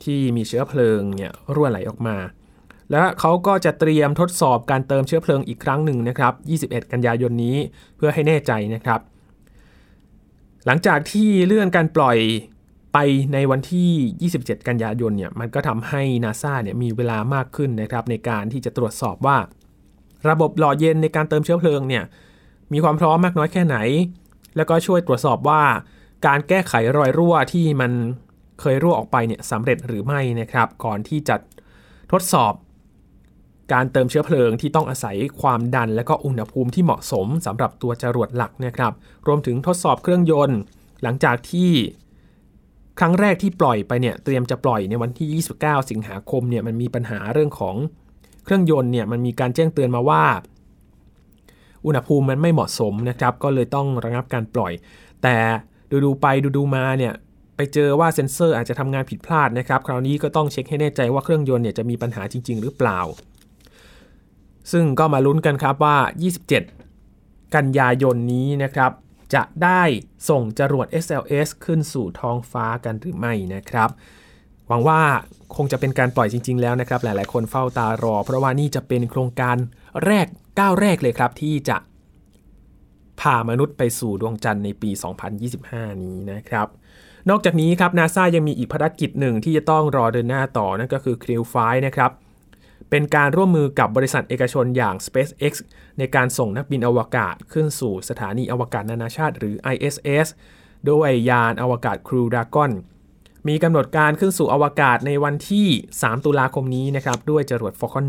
[0.04, 2.16] ที่มีเชื้อเพลิงเนี่ยรั่วไหลออกมา
[2.90, 6.32] และเขาก็จะเตรียมทดสอบการเติมเชื้อเพลิงอีกครั้งหนึ่งนะครับ
[6.82, 7.56] 21 กันยายนนี้
[7.96, 9.00] เพื่อให้แน่ใจนะครับ
[10.66, 12.18] หลังจากที่เลื่อนการปล่อย
[12.92, 12.98] ไป
[13.32, 19.38] ในวันที่ 27 กันยายนเนี่ยมันก็ทำให้นาซาเนี่ยมีเวลามากขึ้นนะครับในการที่จะตรวจสอบว่า
[20.28, 22.04] ระบบหล่อเย็นในการเติมเชื้อเพลิงเนี่ย
[22.72, 23.76] มีความพร้อมมากน้อยแค่ไหน
[24.56, 25.62] แล้วก็ช่วยตรวจสอบว่า
[26.26, 27.92] การแก้ไขรอยรั่วที่มัน
[28.60, 31.36] เคยรั่วออกไปเนี่ยสำเร็จหรือไม่นะครับ ก่อนที่จะ
[32.12, 32.52] ทดสอบ
[33.72, 38.92] การเติมเชื้อเพลิงที่ต้องอาศัยความดัน และก็อุณหภูมิที่เหมาะสมสำหรับตัวจรวดหลักนะครับ
[39.26, 40.58] รวมถึงทดสอบเครื่องยนต์
[41.02, 41.70] หลังจากที่
[42.98, 47.76] ครั้งแรกที่ปล่อยไปเนี่ยเตรียมจะปล่อยในวันที่ 29 สิงหาคมเนี่ยมันมีปัญหาเรื่องของ
[48.44, 50.24] เครื่องยนต์เนี่ยมันมีการแจ้งเตือนมาว่า
[51.86, 54.72] อุณหภูมิมันไม่เหมาะสมนะครับ ก็เลยต้องระงับการปล่อย
[55.22, 55.36] แต่
[55.90, 57.12] ดูดูไปดูดูมาเนี่ย
[57.56, 63.00] ไปเจอว่าเซ็นเซอร์อาจจะทำงานผิดพลาดนะครับ คราวนี้ก็ต้องเช็คให้แน่ใจว่าเครื่องยนต์เนี่ยจะมีปัญหาจริง ๆ หรือเปล่า
[64.72, 65.96] ซึ่งก็มาลุ้นกันครับว่า
[66.76, 68.92] 27 กันยายนนี้นะครับ
[69.34, 69.82] จะได้
[70.28, 73.90] ส่งจรวด SLS ขึ้นสู่ท้องฟ้ากันหรือไม่นะครับ
[74.68, 75.00] หวังว่า
[75.56, 79.56] คงจะเป็นการปล่อยจริง ๆ แล้วนะครับ หลาย ๆ คนเฝ้าตารอ เพราะว่านี่จะเป็นโครงการ
[80.04, 80.26] แรก
[80.58, 81.76] ก้าวแรกเลยครับที่จะ
[83.20, 84.90] พามนุษย์ไปสู่ดวงจันทร์ในปี
[85.46, 86.66] 2025 นี้นะครับ
[87.30, 92.10] นอกจากนี้ครับนาซายังมีอีกภารกิจหนึ่งที่จะต้องรอเดินหน้าต่อนั่นก็คือ Crew 5นะครับ
[92.94, 95.52] เป็นการร่วมมือกับบริษัทเอกชนอย่าง SpaceX
[95.98, 100.26] ในการส่งนักบินอวกาศขึ้นสู่สถานีอวกาศนานาชาติหรือ ISS
[100.90, 102.70] ด้วยยานอวกาศ Crew Dragon
[103.48, 108.06] มีกำหนดการขึ้นสู่อวกาศในวันที่ 3 ตุลาคมนี้นะครับ ด้วยจรวด Falcon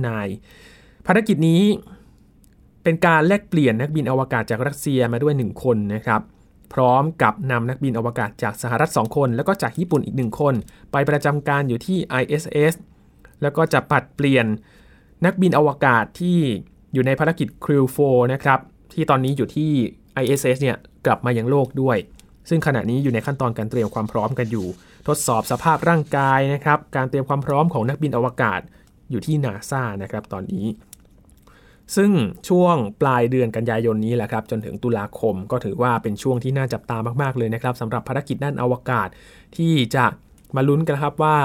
[0.51, 1.63] 9 ภารกิจนี้
[2.83, 6.21] เป็นการแลกเปลี่ยนนักบินอวกาศจากรัสเซียมาด้วย 1 คนนะครับ
[6.73, 10.53] พร้อมกับนำนักบินอวกาศจากสหรัฐ 2 คน แล้วก็จากญี่ปุ่นอีก 1 คน
[10.91, 12.73] ไปประจำการอยู่ที่ ISS
[13.43, 14.45] แล้วก็จะปัดเปลี่ยน
[15.25, 16.39] นักบินอวกาศที่
[16.93, 18.59] อยู่ในภารกิจ Crew 4นะครับ
[18.93, 19.71] ที่ตอนนี้อยู่ที่
[20.23, 21.97] ISS เนี่ยกลับมายังโลกด้วย
[22.49, 24.67] ซึ่งขณะนี้อยู่ในขั้นตอนการเตรียมความพร้อมกันอยู่
[25.07, 28.61] ทดสอบสภาพร่างกายนะครับ การเตรียมความพร้อมของนักบินอวกาศ
[29.11, 30.65] อยู่ที่นาซานะครับตอนนี้
[31.95, 32.11] ซึ่ง
[32.49, 39.07] ช่วงปลายเดือนกันยายนนี้แหละครับ จนถึงตุลาคมก็ถือว่าเป็นช่วงที่น่าจับตามากๆเลยนะครับสำหรับภารกิจด้านอวกาศ
[39.57, 40.05] ที่จะ
[40.55, 41.37] มาลุ้นกันครับว่า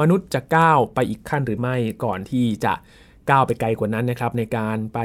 [0.00, 2.72] มนุษย์จะก้าวไปอีกขั้นหรือไม่ก่อนที่จะ
[3.30, 4.98] ก้าวไปไกลกว่านั้นนะครับในการไป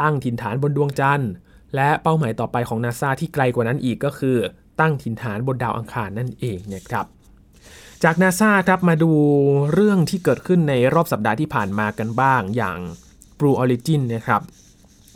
[0.00, 1.30] ตั้งถิ่นฐานบนดวงจันทร์
[1.74, 4.36] และเป้าหมายต่อไปของนาซาที่ไกลกว่านั้นอีกก็คือ
[4.80, 7.06] ตั้งถิ่นฐานบนดาวอังคารนั่นเองนะครับ
[8.04, 9.12] จากนาซาครับมาดู
[9.72, 12.78] เรื่องที่เกิดขึ้นในรอบสัปดาห์ที่ผ่านมากันบ้างอย่าง
[13.38, 14.42] Blue Origin นะครับ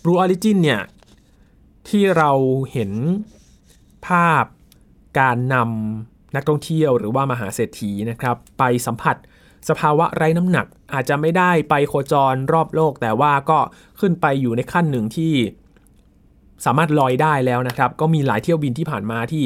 [0.03, 0.83] Blue Origin เนี่ย
[1.89, 2.31] ที่เรา
[2.73, 2.93] เห็น
[4.07, 4.45] ภาพ
[5.21, 9.17] การนำ นักท่องเที่ยวหรือว่ามหาเศรษฐีนะครับ ไปสัมผัส
[9.69, 13.59] สภาวะไร้น้ำหนักอาจจะไม่ได้ไปโคจรรอบโลก แต่ว่าก็
[14.01, 15.33] ขึ้นไปอยู่ในขั้นหนึ่งที่
[16.65, 19.45] สามารถลอยได้แล้วนะครับ ก็มีหลายเที่ยวบินที่ผ่านมาที่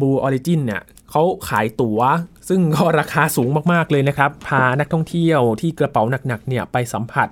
[0.00, 2.00] บูออริจินเนี่ยเขาขายตัว๋ว
[2.48, 7.28] ซึ่งก็ราคาสูงมากๆเลยนะครับ พานักท่องเที่ยวที่กระเป๋าหนักๆเนี่ยไปสัมผัส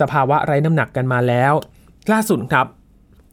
[0.00, 1.52] สภาวะไร้น้ำหนักกันมาแล้ว
[2.12, 2.66] ล่าสุดครับ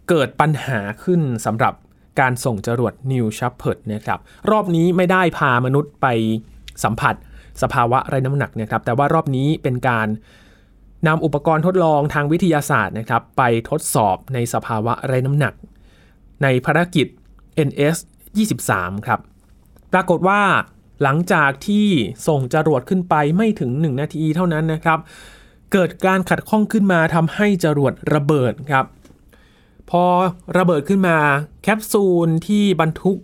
[0.10, 1.74] เกิดปัญหาขึ้นสำหรับ
[2.20, 4.20] การส่งจรวด New Shepard นะครับ
[4.52, 6.08] รอบนี้ไม่ได้พามนุษย์ไป
[6.84, 7.16] สัมผัส
[7.62, 10.08] สภาวะไร้น้ำหนักนะครับแต่ว่ารอบนี้เป็นการ
[11.08, 15.54] นำอุปกรณ์ทดลองทางวิทยาศาสตร์นะครับไปทดสอบในสภาวะไร้น้ำหนัก
[16.44, 17.08] ในภารกิจ
[17.68, 17.98] NS
[18.52, 19.20] 23 ครับ
[19.94, 20.42] ปรากฏว่า
[21.04, 21.88] หลังจากที่
[22.28, 25.00] ส่งจรวดขึ้นไปไม่ถึง 1 นาทีเท่านั้นนะครับ
[25.74, 28.86] เกิดการขัดข้องขึ้นมาทำให้จรวดระเบิดครับ
[29.90, 30.04] พอ
[30.58, 31.18] ระเบิดขึ้นมา
[31.64, 33.18] แคปซูลที่บรรทุก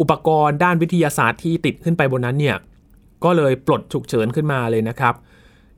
[0.00, 2.56] อุปกรณ์ด้านวิทยาศาสตร์ที่ติดขึ้นไปบนนั้นเนี่ย
[3.24, 5.14] ก็เลยปลดฉุกเฉินขึ้นมาเลยนะครับ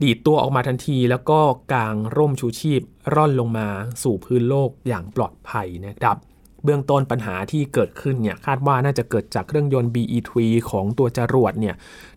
[0.03, 1.41] ดีดตัวออกมาทันทีแล้วก็
[1.73, 2.83] กางร่มชูชีพ
[3.15, 3.69] ร่อนลงมา
[4.03, 6.17] สู่พื้นโลกอย่างปลอดภัยนะครับ
[6.65, 10.33] เบื้องต้นปัญหาที่เกิดขึ้นเนี่ยคาดว่าน่าจะเกิดจากเครื่องยนต์ BE3
[10.71, 11.75] ของตัวจรวดเนี่ย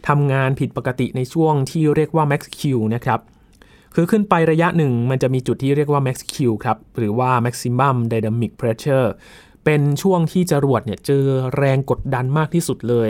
[0.08, 2.62] ทำงานผิดปกติในช่วงที่เรียกว่า Max Q
[2.96, 3.20] นะครับ
[3.96, 9.08] คือขึ้นไประยะหนึ่งมันจะมีจุดที่เรียกว่า Max Q ครับ หรือว่า Maximum Dynamic Pressure
[9.66, 11.26] เป็นช่วงที่จรวดเนี่ยเจอ
[11.58, 13.10] แรงกดดันมากที่สุดเลย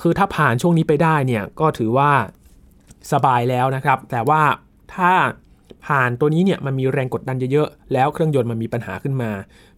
[0.00, 2.10] คือถ้าผ่านช่วงนี้ไปได้เนี่ยก็ถือว่า
[3.12, 4.42] สบายแล้วนะครับ แต่ว่า
[4.94, 5.12] ถ้า
[5.86, 9.30] ผ่านตัวนี้เนี่ยมันมีแรงกดดันเยอะๆ แล้วเครื่องยนต์มันมีปัญหาขึ้นมา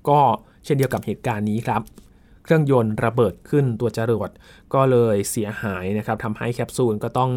[0.09, 0.21] ก็
[0.65, 1.83] เช่นเดียวกับเหตุการณ์นี้ครับ
[2.45, 4.31] เครื่องยนต์ระเบิดขึ้นตัวจรวด
[4.75, 7.31] ก็เลยเสียหายนะครับทำให้แคปซูลก็ต้อง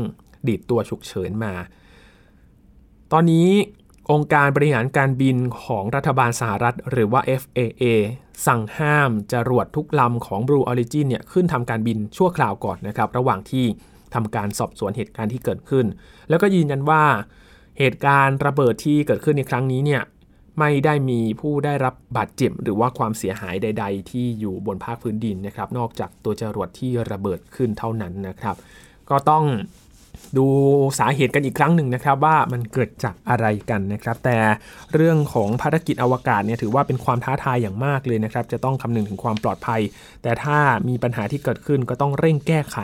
[0.48, 1.54] ดีดตัวฉุกเฉินมา
[3.16, 3.50] ตอนนี้
[4.12, 7.84] องค์การบริหารการบินของรัฐบาลสหรัฐ หรือว่า FAA
[8.48, 13.66] สั่งห้ามจรวดทุกลำของ Blue Origin เนี่ยขึ้นทำการบินชั่วคราวก่อนนะครับ ระหว่างที่
[14.14, 15.86] ทำการสอบสวนเหตุการณ์ที่เกิดขึ้น
[16.30, 17.04] แล้วก็ยืนยันว่า
[17.80, 20.02] เหตุการณ์ระเบิดที่เกิดขึ้นในครั้งนี้เนี่ย
[20.60, 28.56] ไม่ได้มีผู้ได้รับบาดเจ็บหรือว่าความเสียหายใด ๆ ที่อยู่บนภาคพื้นดินนะครับ นอกจากตัวจรวดที่ระเบิดขึ้นเท่านั้นนะครับ
[29.10, 29.46] ก็ต้อง
[30.38, 30.46] ดู
[31.00, 34.38] สาเหตุกันอีกครั้งหนึ่งนะครับว่ามันเกิดจากอะไรกันนะครับ แต่
[34.94, 39.82] เรื่องของภารกิจอวกาศเนี่ยถือว่าเป็นความท้าทายอย่างมากเลยนะครับ จะต้องคำนึงถึงความปลอดภัย
[40.24, 40.58] แต่ถ้า
[40.90, 42.78] มีปัญหาที่เกิดขึ้นก็ต้องเร่งแก้ไข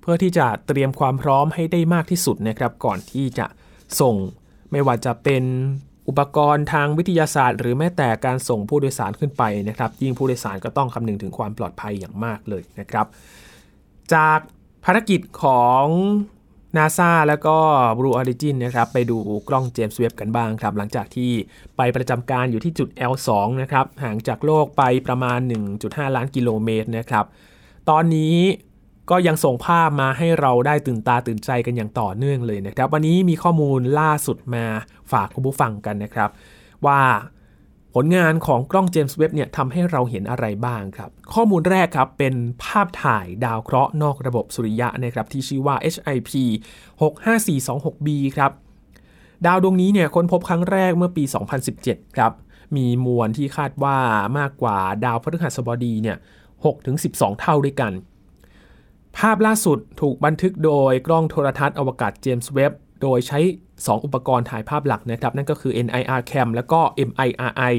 [0.00, 3.46] เพื่อที่จะเตรียมความพร้อมให้ได้มากที่สุดนะครับ ก่อนที่จะ
[4.00, 4.14] ส่ง
[4.72, 5.44] ไม่ว่าจะเป็น
[6.08, 13.06] อุปกรณ์ทางวิทยาศาสตร์ หรือแม้แต่การส่งผู้โดยสารขึ้นไปนะครับ ยิ่งผู้โดยสารก็ต้องคำนึงถึงความปลอดภัยอย่างมากเลยนะครับ
[14.14, 14.38] จาก
[14.84, 15.84] ภารกิจของ
[16.76, 17.56] นาซาแล้วก็
[17.98, 21.32] Blue Origin นะครับไปดูกล้องเจมส์เว็บกันบ้างครับ หลังจากที่
[21.76, 23.28] ไปประจำการอยู่ที่จุด L2
[23.62, 25.38] นะครับห่างจากโลกไปประมาณ
[25.76, 27.24] 1.5 ล้านกิโลเมตรนะครับ
[27.90, 28.36] ตอนนี้
[29.10, 34.64] ก็ยังส่งภาพมาให้เราได้ตื่นตาตื่นใจกันอย่างต่อเนื่องเลยนะครับ วันนี้มีข้อมูลล่าสุดมา
[35.12, 36.30] ฝากคุณผู้ฟังกันนะครับ
[36.86, 37.00] ว่า
[37.94, 46.30] ผลงานของกล้องเจมส์เว็บเนี่ยทำให้เราเห็นอะไรบ้างครับ ข้อมูลแรกครับ เป็นภาพถ่ายดาวเคราะห์นอกระบบสุริยะนะครับที่ชื่อว่า HIP
[47.00, 48.50] 65426b ครับ
[49.46, 51.24] ดาวดวงนี้เนี่ยค้นพบครั้งแรกเมื่อปี
[51.70, 52.32] 2017 ครับ
[52.76, 53.98] มีมวลที่คาดว่า
[54.38, 56.16] มากกว่าดาวพฤหัสบดีเนี่ย
[56.78, 57.92] 6-12 เท่าด้วยกัน
[59.18, 62.72] ภาพล่าสุดถูกบันทึกโดยกล้องโทรทัศน์อวกาศเจมส์เว็บ
[63.04, 63.38] โดยใช้
[63.72, 67.74] 2 อุปกรณ์ถ่ายภาพหลักนะครับ นั่นก็คือ NIR cam แล้วก็ MIRI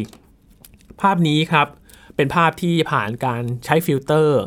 [1.01, 1.67] ภาพนี้ครับ
[2.15, 4.41] เป็นภาพที่ผ่านการใช้ฟิลเตอร์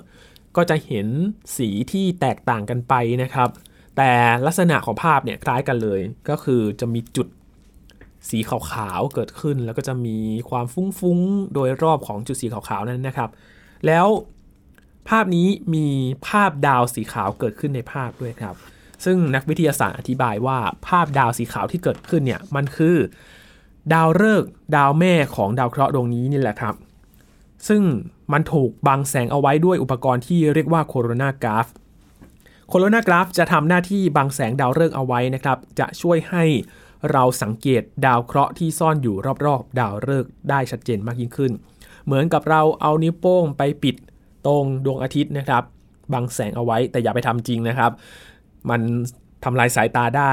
[0.57, 1.07] ก็จะเห็น
[1.57, 3.49] สีที่แตกต่างกันไปนะครับ
[3.97, 4.11] แต่
[4.47, 7.29] ลักษณะของภาพเนี่ยคล้ายกันเลย ก็คือจะมีจุด
[8.29, 10.19] สีขาวๆเกิดขึ้น แล้วก็จะมี
[10.51, 10.67] ความ
[11.01, 13.31] ฟุ้งๆ โดยรอบของจุดสีขาวๆนั้นนะครับ
[13.87, 14.07] แล้ว
[15.09, 15.87] ภาพนี้มี
[16.29, 18.55] ภาพดาวสีขาวเกิดขึ้นในภาพด้วยครับ
[19.05, 22.97] ซึ่งนักวิทยาศาสตร์อธิบายว่าภาพดาวสีขาวที่เกิดขึ้นเนี่ยมันคือ
[23.93, 26.75] ดาวฤกษ์ดาวแม่ของดาวเคราะห์ดวงนี้นี่แหละครับ
[27.69, 27.83] ซึ่ง
[28.33, 31.67] มันถูกบังแสงเอาไว้ด้วยอุปกรณ์ที่เรียกว่าโคโรนากราฟ
[32.69, 36.45] โคโรนากราฟจะทำหน้าที่บังแสงดาวฤกษ์เอาไว้นะครับ จะช่วยให้
[37.13, 41.53] เราสังเกตดาวเคราะห์ที่ซ่อนอยู่รอบๆ ดาวฤกษ์ได้ชัดเจนมากยิ่งขึ้น
[42.05, 43.97] เหมือนกับเราเอานิ้วโป้งไปปิด
[44.47, 45.63] ตรงดวงอาทิตย์นะครับ
[46.13, 47.91] บังแสงเอาไว้แต่อย่าไปทำจริงนะครับ
[48.71, 48.81] มัน
[49.45, 50.33] ทำลายสายตาได้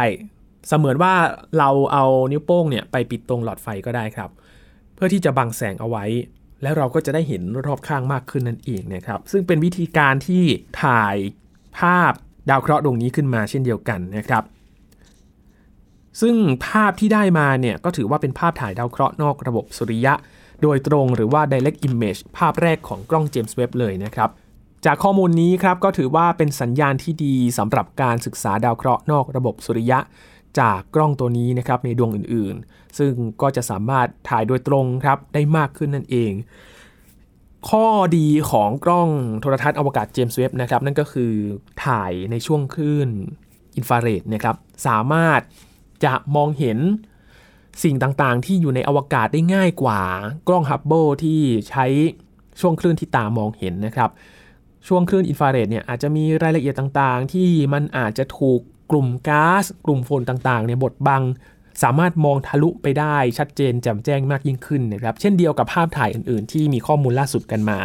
[0.68, 1.14] เสมือนว่า
[1.58, 4.30] เราเอานิ้วโป้งเนี่ยไปปิดตรงหลอดไฟก็ได้ครับ
[4.96, 6.06] เพื่อที่จะบังแสงเอาไว้
[6.62, 10.44] แล้วเราก็จะได้เห็นรอบข้างมากขึ้นนั่นเองนะครับ ซึ่งเป็นวิธีการที่
[10.84, 11.16] ถ่าย
[11.80, 12.12] ภาพ
[12.50, 14.44] ดาวเคราะห์ดวงนี้ขึ้นมาเช่นเดียวกันนะครับ
[16.22, 16.36] ซึ่ง
[16.68, 20.14] ภาพที่ได้มาเนี่ยก็ถือว่าเป็นภาพถ่ายดาวเคราะห์นอกระบบสุริยะ
[20.62, 24.30] โดยตรงหรือว่า direct image ภาพแรกของกล้องเจมส์เว็บเลยนะครับ
[24.86, 30.00] จากข้อมูลนี้ครับก็ถือว่าเป็นสัญญาณที่ดีสำหรับการศึกษาดาวเคราะห์นอกระบบสุริยะ
[30.60, 36.32] จากกล้องตัวนี้นะครับในดวงอื่นๆ ซึ่งก็จะสามารถถ่ายโดยตรงครับได้มากขึ้นนั่นเอง
[37.70, 39.10] ข้อดีของกล้อง
[39.42, 41.32] โทรทัศน์อวกาศเจมส์เว็บนะครับนั่นก็คือ
[41.86, 43.10] ถ่ายในช่วงคลื่น
[43.76, 44.56] อินฟราเรดนะครับ
[44.88, 45.42] สามารถ
[46.06, 46.78] จะมองเห็น
[47.84, 50.02] สิ่งต่างๆ ที่อยู่ในอวกาศได้ง่ายกว่า
[50.48, 51.86] กล้องฮับเบิลที่ใช้
[52.62, 54.10] ช่วงคลื่นที่ตามองเห็นนะครับ
[54.88, 58.60] ช่วงคลื่นอินฟราเรดเนี่ยอาจจะมีรายละเอียดต่างๆ ที่มันอาจจะถูก
[58.92, 61.24] กลุ่มก๊าซกลุ่มฝนต่างๆเนี่ยบดบัง
[61.84, 67.78] สามารถมองทะลุไปได้ชัดเจนแจ่มแจ้งมากยิ่งขึ้นนะครับเช่นเดียวกับภาพถ่ายอื่นๆ ที่มีข้อมูลล่าสุดกันมา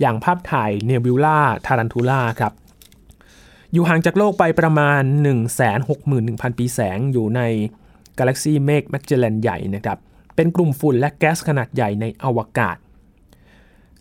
[0.00, 2.52] อย่างภาพถ่ายเนบิวล่าทารันทูล่าครับ
[3.72, 5.02] อยู่ห่างจากโลกไปประมาณ
[5.80, 7.40] 161,000 ปีแสงอยู่ใน
[8.18, 9.98] กาแล็กซีแมกแมกเจลแลนใหญ่นะครับ
[10.36, 12.76] เป็นกลุ่มฝุ่นและแก๊สขนาดใหญ่ในอวกาศ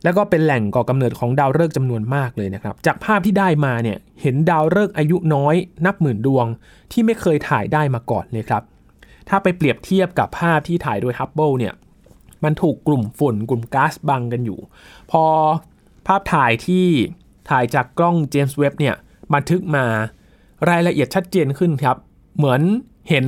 [0.08, 6.46] แล้วก็เป็นแหล่งก่อกำเนิดของดาวฤกษ์จำนวนมากเลยนะครับ จากภาพที่ได้มาเนี่ยเห็นดาวฤกษ์อายุน้อย นับหมื่นดวง
[6.92, 8.64] ที่ไม่เคยถ่ายได้มาก่อนเลยครับ
[9.30, 11.74] ถ้าไปเปรียบเทียบกับภาพที่ถ่ายโดยฮับเบิลเนี่ย
[12.44, 14.60] มันถูกกลุ่มฝุ่นกลุ่มก๊าซบังกันอยู่
[15.12, 15.24] พอ
[16.08, 16.86] ภาพถ่ายที่
[17.50, 18.96] ถ่ายจากกล้องเจมส์เว็บเนี่ย
[19.34, 19.86] บันทึกมา
[20.70, 21.98] รายละเอียดชัดเจนขึ้นครับ
[22.38, 22.62] เหมือน
[23.10, 23.26] เห็น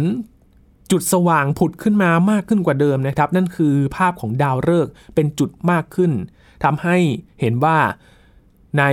[0.91, 6.11] จุดสว่างผุดขึ้นมามากขึ้นกว่าเดิมนะครับ นั่นคือภาพของดาวฤกษ์เป็นจุดมากขึ้น
[6.63, 6.97] ทำให้
[7.41, 7.77] เห็นว่า
[8.77, 8.83] ใน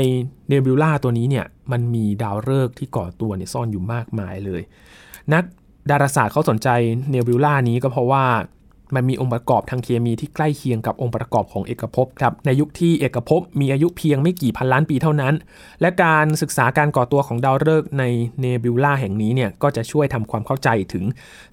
[0.48, 4.62] เนบิวลาตัวนี้เนี่ยมันมีดาวฤกษ์ที่ก่อตัวเนี่ยซ่อนอยู่มากมายเลย
[5.32, 5.44] นัก
[5.90, 6.68] ดาราศาสตร์เขาสนใจ
[7.11, 8.24] เนบิวลานี้ก็เพราะว่า
[8.94, 15.35] มันมีองค์ประกอบทางเคมีที่ใกล้เคียงกับองค์ประกอบของเอกภพครับในยุคที่เอกภพมีอายุเพียงไม่กี่พันล้านปีเท่านั้น
[15.81, 18.05] และการศึกษาการก่อตัวของดาวฤกษ์ใน
[18.40, 21.05] เนบิวลาแห่งนี้เนี่ยก็จะช่วยทำความเข้าใจถึง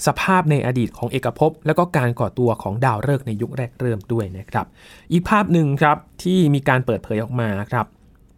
[0.06, 4.66] สภาพในอดีตของเอกภพ และก็การก่อตัวของดาวฤกษ์ในยุคแรกเริ่มด้วยนะครับ
[5.12, 7.86] อีกภาพหนึ่งครับที่มีการเปิดเผยออกมาครับ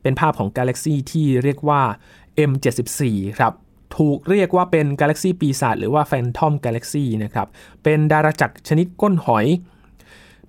[0.04, 1.82] เป็นภาพของกาแล็กซีที่เรียกว่า
[2.50, 3.02] M74
[3.38, 3.54] ครับ
[3.98, 7.48] ถูกเรียกว่าเป็นกาแล็กซีปีศาจหรือว่าแฟนทอมกาแล็กซีนะครับ
[7.84, 9.46] เป็นดาราจักรชนิดก้นหอย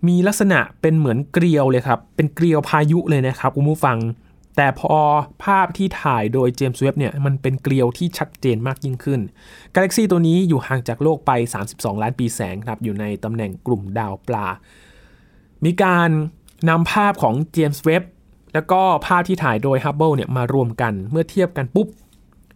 [0.07, 3.99] มีลักษณะเป็นเหมือนเกลียวเลยครับ เป็นเกลียวพายุเลยนะครับคุณผู้ฟัง
[4.57, 4.95] แต่พอ
[5.45, 9.21] ภาพที่ถ่ายโดยเจมส์เว็บเนี่ยมันเป็นเกลียวที่ชัดเจนมากยิ่งขึ้น
[9.75, 11.31] กาแล็กซีตัวนี้อยู่ห่างจากโลกไป
[11.69, 14.47] 32 ล้านปีแสงครับอยู่ในตำแหน่งกลุ่มดาวปลา
[15.65, 16.11] มีการ
[16.69, 18.03] นำภาพของเจมส์เว็บ
[18.55, 21.89] แล้วก็ภาพที่ถ่ายโดยฮับเบิลเนี่ยมารวมกันเมื่อเทียบกันปุ๊บ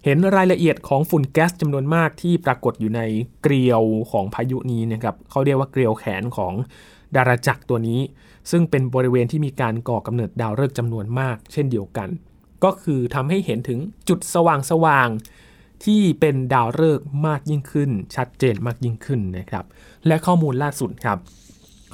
[0.04, 3.00] เห็นรายละเอียดของฝุ่นแก๊สจำนวนมากที่ปรากฏอยู่ใน
[3.42, 6.52] เกลียวของพายุนี้นะครับเขาเรียกว่าเกลียวแขนของ
[7.16, 8.00] ดาราจักรตัวนี้
[8.50, 12.08] ซึ่งเป็นบริเวณที่มีการก่อกำเนิดดาวฤกษ์จำนวนมาก เช่นเดียวกัน
[12.64, 15.08] ก็คือทำให้เห็นถึงจุดสว่างสว่าง
[15.84, 19.64] ที่เป็นดาวฤกษ์มากยิ่งขึ้น ชัดเจนมากยิ่งขึ้นนะครับ
[20.06, 21.18] และข้อมูลล่าสุดครับ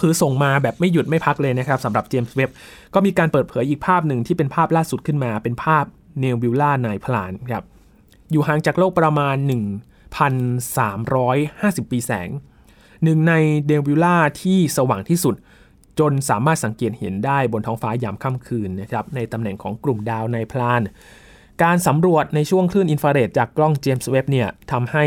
[0.00, 2.50] คือส่งมาแบบไม่หยุดไม่พักเลยนะครับสำหรับเจมส์เว็บ
[2.94, 5.84] ก็มีการเปิดเผยอีกภาพหนึ่งที่เป็นภาพล่าสุดขึ้นมา เป็นภาพ
[6.20, 7.64] เนลบิวล่าไนพลานครับ
[8.32, 9.36] อยู่ห่างจากโลกประมาณ
[10.64, 12.28] 1,350 ปีแสง
[13.04, 13.34] หนึ่งใน
[13.66, 15.34] เนบิวลาที่สว่างที่สุด
[15.98, 20.82] จนสามารถสังเกตเห็นได้บนท้องฟ้ายามค่ำคืนนะครับในตำแหน่งของกลุ่มดาวนายพราน
[21.62, 25.04] การสำรวจในช่วงคลื่นอินฟราเรดจากกล้องเจมส์เว็บเนี่ยทำให้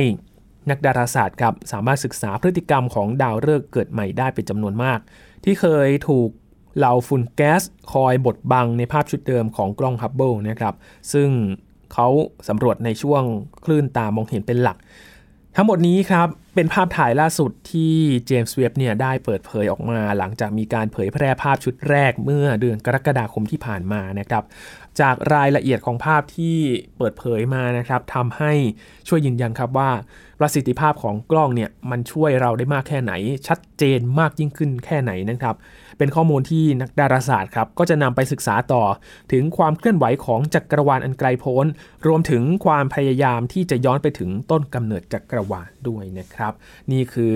[0.70, 5.00] นักดาราศาสตร์ครับสามารถศึกษาพฤติกรรมของดาวฤกษ์เกิดใหม่ได้เป็นจำนวนมาก
[5.44, 6.30] ที่เคยถูก
[6.78, 10.74] เหล่าฝุ่นแก๊สคอยบดบังในภาพชุดเดิมของกล้องฮับเบิลนะครับ
[11.14, 11.30] ซึ่ง
[11.94, 12.08] เขา
[12.48, 13.24] สำรวจในช่วง
[13.66, 14.78] คลื่นตามองเห็นเป็นหลัก
[15.56, 24.44] ทั้งหมดนี้ครับ เป็นภาพถ่ายล่าสุดที่เจมส์เว็บเนี่ยได้เปิดเผยออกมาหลังจากมีการเผยแพร่ภาพชุดแรกเมื่อเดือนกรกฎาคมที่ผ่านมานะครับ
[25.02, 26.58] จากรายละเอียดของภาพที่
[26.98, 28.54] เปิดเผยมานะครับทำให้
[29.08, 29.90] ช่วยยืนยันครับว่า
[30.40, 33.14] ประสิทธิภาพของกล้องเนี่ยมันช่วยเราได้มากแค่ไหน
[33.48, 35.56] ชัดเจนมากยิ่งขึ้นแค่ไหนนะครับ
[36.00, 38.84] เป็นข้อมูลที่นักดาราศาสตร์ครับก็จะนำไปศึกษาต่อ
[39.32, 41.66] ถึงความเคลื่อนไหวของจักรวาลอันไกลโพ้น
[42.08, 46.54] รวมถึงความพยายามที่จะย้อนไปถึงต้นกำเนิดจักรวาลด้วยนะครับ
[46.92, 47.36] นี่คือ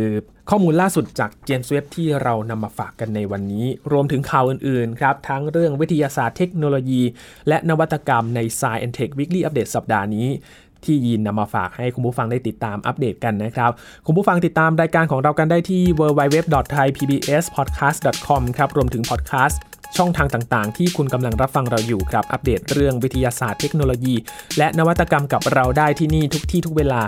[0.50, 7.02] ข้อมูลล่าสุดจากเจนส์เว็บที่เรานำมาฝากกันในวันนี้ รวมถึงข่าวอื่นๆ ครับ ทั้งเรื่องวิทยาศาสตร์เทคโนโลยี
[7.48, 10.28] และนวัตกรรมใน Science Tech Weekly Update สัปดาห์นี้
[10.86, 13.72] ที่ยินนำมาฝากให้คุณผู้ฟังได้ติดตามอัปเดตกันนะครับ
[14.06, 19.62] คุณผู้ฟังติดตามรายการของเรากันได้ที่ www.thaipbspodcast.com ครับรวมถึงพอดแคสต์
[19.98, 24.16] ช่องทางต่างๆ ที่คุณกำลังรับฟังเราอยู่ครับอัปเดตเรื่องวิทยาศาสตร์เทคโนโลยี
[24.58, 27.02] และนวัตกรรมกับเราได้ที่นี่ทุกที่ทุกเวลา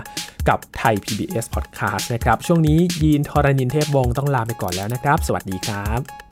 [0.48, 6.25] กับไทย PBS Podcast นะครับ ช่วงนี้ยีนทรณินเทพวงศ์ต้องลาไปก่อนแล้วนะครับ สวัสดีครับ